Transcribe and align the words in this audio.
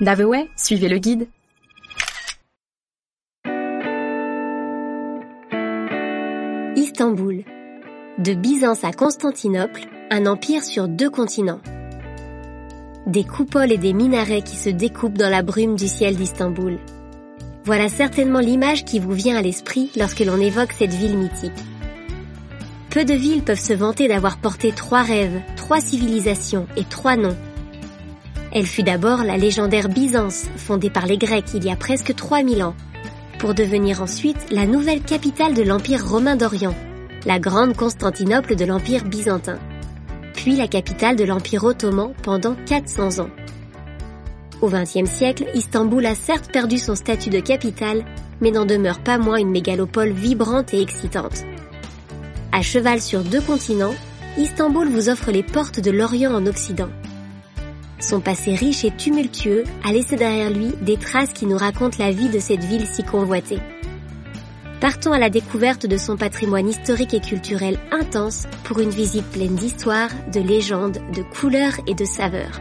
Daveway, 0.00 0.48
suivez 0.56 0.88
le 0.88 0.96
guide. 0.96 1.28
Istanbul. 6.74 7.44
De 8.16 8.32
Byzance 8.32 8.82
à 8.82 8.92
Constantinople, 8.92 9.82
un 10.10 10.24
empire 10.24 10.64
sur 10.64 10.88
deux 10.88 11.10
continents. 11.10 11.60
Des 13.06 13.24
coupoles 13.24 13.72
et 13.72 13.76
des 13.76 13.92
minarets 13.92 14.40
qui 14.40 14.56
se 14.56 14.70
découpent 14.70 15.18
dans 15.18 15.28
la 15.28 15.42
brume 15.42 15.76
du 15.76 15.86
ciel 15.86 16.16
d'Istanbul. 16.16 16.78
Voilà 17.64 17.90
certainement 17.90 18.40
l'image 18.40 18.86
qui 18.86 19.00
vous 19.00 19.12
vient 19.12 19.36
à 19.36 19.42
l'esprit 19.42 19.90
lorsque 19.96 20.20
l'on 20.20 20.40
évoque 20.40 20.72
cette 20.72 20.94
ville 20.94 21.18
mythique. 21.18 21.52
Peu 22.88 23.04
de 23.04 23.14
villes 23.14 23.42
peuvent 23.42 23.60
se 23.60 23.74
vanter 23.74 24.08
d'avoir 24.08 24.38
porté 24.38 24.72
trois 24.72 25.02
rêves, 25.02 25.42
trois 25.56 25.82
civilisations 25.82 26.66
et 26.78 26.84
trois 26.84 27.16
noms. 27.16 27.36
Elle 28.52 28.66
fut 28.66 28.82
d'abord 28.82 29.22
la 29.22 29.36
légendaire 29.36 29.88
Byzance, 29.88 30.46
fondée 30.56 30.90
par 30.90 31.06
les 31.06 31.18
Grecs 31.18 31.54
il 31.54 31.64
y 31.64 31.70
a 31.70 31.76
presque 31.76 32.14
3000 32.14 32.62
ans, 32.64 32.74
pour 33.38 33.54
devenir 33.54 34.02
ensuite 34.02 34.50
la 34.50 34.66
nouvelle 34.66 35.02
capitale 35.02 35.54
de 35.54 35.62
l'Empire 35.62 36.06
romain 36.06 36.34
d'Orient, 36.34 36.74
la 37.26 37.38
grande 37.38 37.76
Constantinople 37.76 38.56
de 38.56 38.64
l'Empire 38.64 39.04
byzantin, 39.04 39.58
puis 40.34 40.56
la 40.56 40.66
capitale 40.66 41.16
de 41.16 41.24
l'Empire 41.24 41.64
ottoman 41.64 42.12
pendant 42.22 42.56
400 42.66 43.20
ans. 43.20 43.30
Au 44.60 44.68
XXe 44.68 45.08
siècle, 45.08 45.46
Istanbul 45.54 46.04
a 46.04 46.14
certes 46.14 46.52
perdu 46.52 46.76
son 46.76 46.94
statut 46.94 47.30
de 47.30 47.40
capitale, 47.40 48.04
mais 48.40 48.50
n'en 48.50 48.66
demeure 48.66 49.00
pas 49.00 49.16
moins 49.16 49.38
une 49.38 49.50
mégalopole 49.50 50.10
vibrante 50.10 50.74
et 50.74 50.82
excitante. 50.82 51.44
À 52.52 52.62
cheval 52.62 53.00
sur 53.00 53.22
deux 53.22 53.40
continents, 53.40 53.94
Istanbul 54.36 54.88
vous 54.88 55.08
offre 55.08 55.30
les 55.30 55.42
portes 55.42 55.80
de 55.80 55.90
l'Orient 55.90 56.34
en 56.34 56.46
Occident. 56.46 56.88
Son 58.00 58.20
passé 58.20 58.54
riche 58.54 58.84
et 58.84 58.90
tumultueux 58.90 59.64
a 59.84 59.92
laissé 59.92 60.16
derrière 60.16 60.50
lui 60.50 60.72
des 60.80 60.96
traces 60.96 61.32
qui 61.32 61.46
nous 61.46 61.58
racontent 61.58 61.98
la 61.98 62.10
vie 62.10 62.30
de 62.30 62.38
cette 62.38 62.64
ville 62.64 62.86
si 62.86 63.02
convoitée. 63.04 63.60
Partons 64.80 65.12
à 65.12 65.18
la 65.18 65.28
découverte 65.28 65.84
de 65.84 65.98
son 65.98 66.16
patrimoine 66.16 66.68
historique 66.68 67.12
et 67.12 67.20
culturel 67.20 67.78
intense 67.92 68.46
pour 68.64 68.80
une 68.80 68.88
visite 68.88 69.26
pleine 69.26 69.54
d'histoire, 69.54 70.08
de 70.32 70.40
légendes, 70.40 70.98
de 71.14 71.22
couleurs 71.22 71.76
et 71.86 71.94
de 71.94 72.06
saveurs. 72.06 72.60